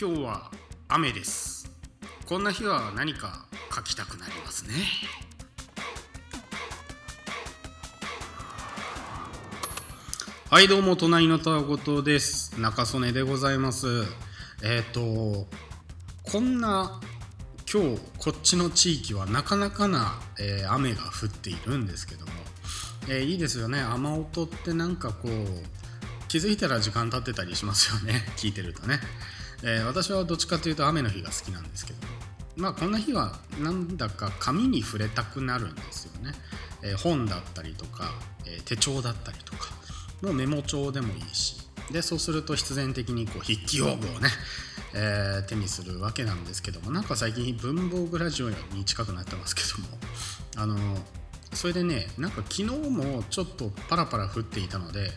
[0.00, 0.48] 今日は
[0.86, 1.68] 雨です。
[2.28, 4.74] こんな日は何か書きたくなりますね。
[10.48, 12.60] はいどうも隣のたわごとです。
[12.60, 14.04] 中曽根でございます。
[14.62, 15.48] えっ、ー、と
[16.22, 17.00] こんな
[17.68, 22.32] 今日こっちの地域はなかなかな、えー、雨が降っているんですけども、
[23.08, 23.80] えー、いいですよね。
[23.80, 28.24] 雨音ってなんかこう気づいたら時間経ってたりしますよね。
[28.36, 29.00] 聞いてるとね。
[29.62, 31.98] えー、私はどっちかというと雨の日が好きなんですけど。
[32.56, 36.32] まあこんな日はなんだか紙に触れたくなるんですよね、
[36.82, 38.12] えー、本だったりとか、
[38.46, 39.78] えー、手帳だったりとか。
[40.22, 41.56] もうメモ帳でもいいし。
[41.92, 44.28] でそうすると必然的にこう筆記用具をね、
[44.92, 46.90] え手にするわけなんですけども。
[46.90, 49.98] なんか最近文房具ラジオに近くなってますけども。
[50.56, 50.76] あの
[51.54, 55.10] それでねなんか昨日もちょっとパラパラ降っていたので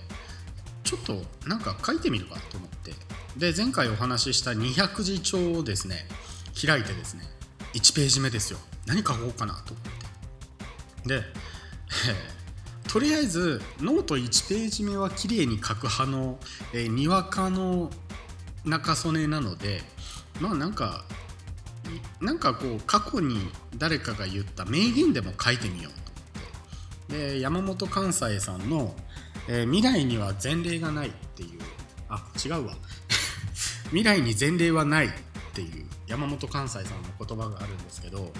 [0.83, 2.93] ちょっとなんか書いてみるかと思って。
[3.37, 6.05] で前回お話しした200字帳をですね
[6.65, 7.23] 開いてですね
[7.73, 8.59] 1ページ目ですよ。
[8.85, 9.85] 何書こうかなと思っ
[11.03, 11.07] て。
[11.07, 11.23] で、
[12.87, 16.39] とりあえずノート1ページ目は綺麗に書く派の、
[16.73, 17.91] えー、にわかの
[18.65, 19.81] 中曽根なので
[20.39, 21.05] まあなんか
[22.19, 27.33] なんかこう過去に誰かが言った名言でも書いてみようと思って。
[27.33, 28.95] で山本関西さんの、
[29.47, 31.59] えー、未来には前例がない」っていう
[32.09, 32.75] あ違うわ。
[33.91, 35.09] 未来に前例はないっ
[35.53, 38.31] ていう山本関西さんの言葉があるんですけど、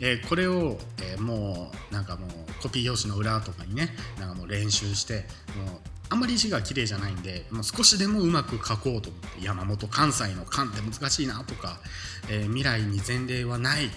[0.00, 2.30] えー、これを、えー、もうなんかもう
[2.62, 3.88] コピー用紙の裏とかにね
[4.18, 5.24] なんかもう練習して
[5.56, 5.80] もう
[6.10, 11.80] あんまり字が綺麗じゃないんでもう少しでもうまく書こうと思って山本関西の「関」って難しいなとか、
[12.28, 13.90] えー、未来に前例はない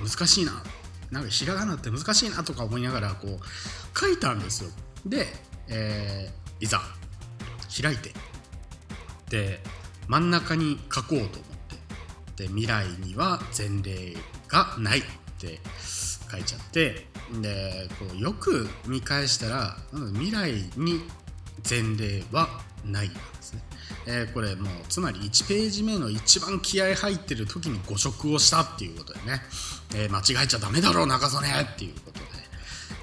[0.00, 0.62] 難しいな
[1.10, 4.70] なんかひらがなって難しいなとか思いながらこう書いたんですよ。
[5.06, 5.26] で、
[5.68, 6.80] え、いざ
[7.80, 8.12] 開いて。
[9.30, 9.60] で
[10.08, 11.28] 真ん中に書こうと思っ
[12.36, 14.16] てで未来には前例
[14.48, 15.02] がないっ
[15.38, 15.60] て
[16.30, 17.06] 書いちゃって
[17.40, 19.76] でこうよく見返したら
[20.14, 21.02] 未来に
[21.68, 22.48] 前例は
[22.84, 23.62] ないなんですね。
[24.06, 29.42] えー、これもうつまり1ページ目の一番気合入ってる時に誤植をしたっていうことでね、
[29.96, 32.26] えー、間違えちゃダメだろう中曽根っていうことで、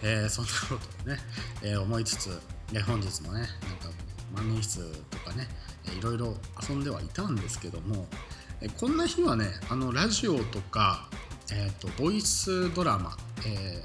[0.03, 1.19] えー、そんなことをね、
[1.61, 2.39] え思いつつ、
[2.73, 3.49] え本日もねなんか
[4.33, 5.47] 万年筆とかね
[5.97, 6.35] いろいろ
[6.67, 8.07] 遊んではいたんですけども
[8.79, 11.09] こんな日はねあのラジオとか、
[11.51, 13.81] えーと、ボイスドラマ、えー、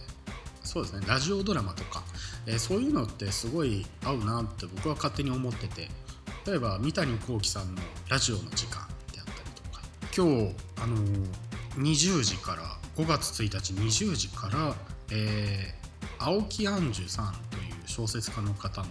[0.63, 2.03] そうですねラジオドラマとか、
[2.47, 5.89] えー、そういうのってすごい合うなって僕は勝手に思ってて
[6.47, 9.83] 例えば三谷幸喜さんのラジオの時間であったりとか
[10.17, 11.27] 今日あのー、
[11.83, 12.63] 20時から
[12.97, 14.75] 5月1日20時から、
[15.13, 18.89] えー、青木杏樹さんという小説家の方の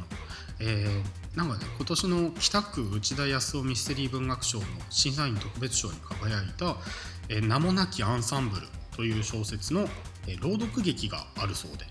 [0.60, 6.76] えー、なんかね今年の北区内田康夫ミステリー文学賞の審査員特別賞に輝いた
[7.30, 8.68] 「え、名もなきアンサンブル」
[8.98, 9.88] という小説の、
[10.26, 11.86] え、朗読劇があるそうで、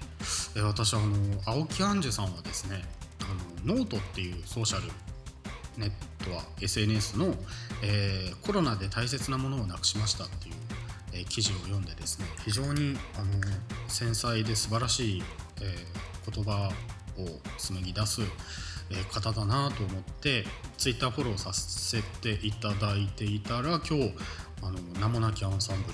[0.56, 1.14] え、私あの
[1.44, 2.84] 青木杏樹さんはですね
[3.20, 4.90] あのノートっていうソーシャル
[5.76, 7.32] ネットは SNS の、
[7.84, 10.54] えー、コロナで大切なものをなくしましたっていう、
[11.12, 13.26] えー、記事を読んでですね非常にあの
[13.86, 15.22] 繊細で素晴らしい、
[15.60, 16.72] えー、言葉
[17.16, 18.22] を紡ぎ出す
[19.10, 20.44] 方だなと思って
[20.78, 24.14] ツイッターフォローさせていただいていたら今日
[24.62, 25.92] あの名もなきアンサンブ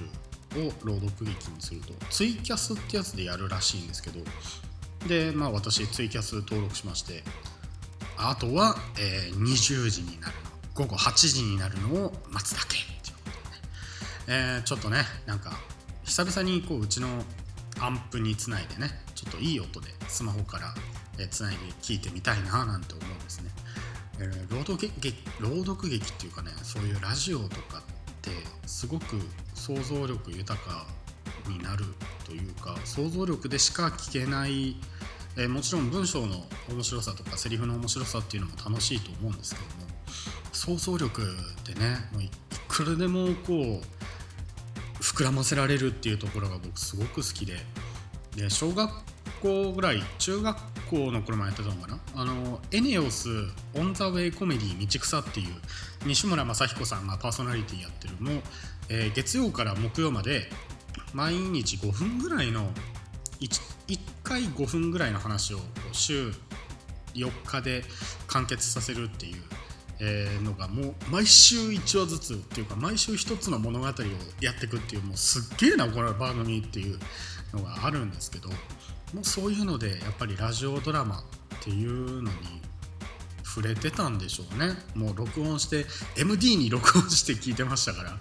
[0.61, 4.21] ルを朗読劇にするとツイキャスってやつでやるらしいんですけど
[5.09, 7.23] でまあ私ツイキャス登録しまして
[8.17, 12.77] あとは、えー、20時になるの午後8時になるのを待つだけ。
[12.77, 13.31] っていうこ
[14.27, 15.53] とでね、えー、ちょっとねなんか
[16.05, 17.09] 久々にこううちの
[17.81, 20.75] アンプにつないでねちょっといい音でスマホから
[21.23, 23.51] えーつないで聞いてみたいななんて思うんですね。
[24.19, 27.83] えー、朗読劇朗読劇っていうかねそういうラジオとかっ
[28.21, 28.31] て
[28.67, 29.17] すごく
[29.55, 30.87] 想像力豊か
[31.49, 31.85] になる
[32.25, 34.77] というか想像力でしか聞けない、
[35.37, 39.93] えー、もちろん文章の面白さとかセリフの面白さっていうのも楽しいと思うんですけども
[40.53, 41.27] 想像力っ
[41.65, 42.31] てねもうい
[42.69, 47.57] くらでもこう膨らませられるっていうところが僕すごく好きで
[48.37, 48.91] で小学
[49.43, 51.99] 校ぐらい中学校の頃もやってたのかな？
[52.15, 53.29] あのエネオス
[53.75, 55.47] オン・ザ・ウェイ・コメディ道草っていう
[56.05, 58.43] 西村雅彦さんがパーソナリティやってるも、
[58.89, 60.51] えー、月曜から木曜まで
[61.15, 62.71] 毎日5分ぐらいの
[63.41, 63.49] 1,
[63.89, 65.59] 1回5分ぐらいの話を
[65.93, 66.33] 週
[67.15, 67.85] 4日で
[68.27, 69.43] 完結させるっていう
[70.01, 73.91] えのがもう毎週1話ずつっていうか毎週1つの物語を
[74.41, 76.99] やっていくっていうもうすっげえなこれ番組っていう
[77.53, 78.49] のがあるんですけど
[79.15, 81.23] もうそういうのでやっぱりラジオドラマっ
[81.61, 82.63] ていうのに
[83.45, 84.75] 触れてたんでしょうね。
[84.95, 85.85] もう録音して
[86.17, 88.19] MD に録音して聞いてましたから。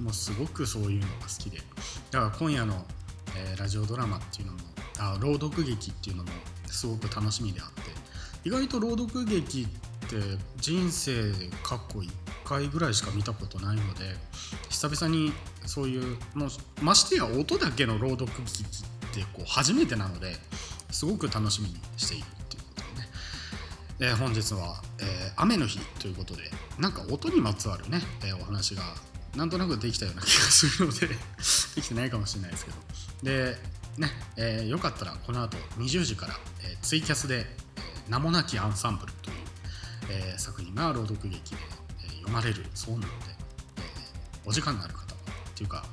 [0.00, 1.58] もうすごくそういうのが好きで。
[2.12, 2.86] だから今夜の、
[3.36, 4.58] えー、ラジオドラマっていうのも
[4.98, 6.30] あ朗読劇っていうのも
[6.66, 7.90] すごく楽しみであって。
[8.44, 10.16] 意外と朗読劇って
[10.58, 12.08] 人生で過去1
[12.44, 14.14] 回ぐらいしか見たことないので
[14.70, 15.32] 久々に
[15.66, 16.48] そういうもう
[16.80, 18.97] ましてや音だけの朗読劇って
[19.32, 20.36] こう初めてなので
[20.90, 23.08] すごく楽しみにしているっていうことでね、
[24.00, 26.42] えー、本日は、えー、雨の日ということで
[26.78, 28.82] なんか音にまつわるね、えー、お話が
[29.36, 31.08] なんとなくできたような気がするので
[31.76, 32.76] できてないかもしれないですけど。
[33.22, 33.58] で
[33.98, 37.56] ね、えー、よかったらこの後20時から、えー、ツイキャスで
[38.08, 39.36] 「名もなきアンサンブル」という、
[40.08, 41.60] えー、作品が朗読劇で、
[42.02, 43.36] えー、読まれるそうなので、
[43.78, 43.84] えー、
[44.44, 45.06] お時間のある方っ
[45.54, 45.84] ていうか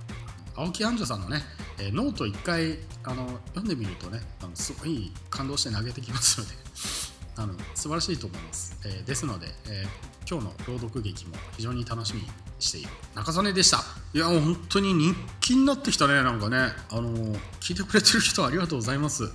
[0.55, 1.43] 青木杏女さんのね、
[1.79, 6.53] えー、ノート1回あの読んでみるとねあのすごい感動して投げてきますので
[7.37, 12.29] あの素晴らしいと思います、えー、ですので、えー、今日の朗読劇も非常に楽しみに
[12.59, 12.89] している。
[13.13, 13.83] 中曽根でした。
[14.13, 16.71] いやもう本当に人気になってきたねなんかね。
[16.89, 19.29] あの聞いてくれてる人ありがとうございます、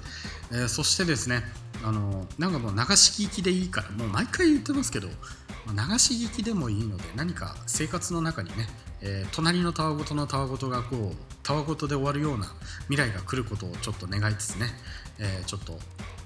[0.51, 1.45] えー、そしてですね
[1.85, 5.15] あのなんかもう流し聞きでいいからもう毎回言ってますけど流
[5.99, 8.69] し聞きでもいいので何か生活の中にね、
[9.02, 12.47] えー、隣のたわごとのたわごとがこうたわごとで終わるような
[12.88, 14.67] 未来が来ることをちょっと願いつつね、
[15.19, 15.73] えー、ちょっと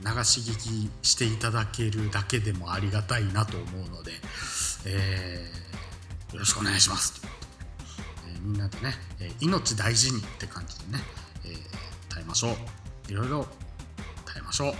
[0.02, 4.12] 流し聞きしていただけるだけでもありがたいなと思うので、
[4.86, 7.20] えー、よろしくお願いします。
[7.20, 7.28] と、
[8.28, 11.02] えみんなでね、え命大事にって感じでね、
[11.46, 11.54] え
[12.08, 12.48] 耐えましょ
[13.08, 13.12] う。
[13.12, 13.46] いろいろ
[14.26, 14.74] 耐えましょう。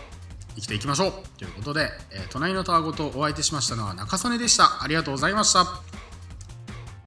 [0.57, 1.13] 生きていきましょう。
[1.39, 4.83] ということで、え、隣のたわごとお相手しましたのは中曽根でした。
[4.83, 5.94] ありがとうございました。